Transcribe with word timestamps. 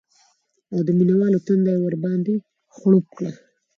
او 0.73 0.79
د 0.87 0.89
مینه 0.97 1.13
والو 1.19 1.39
تنده 1.47 1.71
یې 1.75 1.79
ورباندې 1.81 2.33
خړوب 2.75 3.05
کړه 3.17 3.31